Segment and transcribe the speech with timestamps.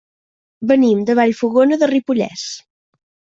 [0.71, 2.47] Venim de Vallfogona de Ripollès.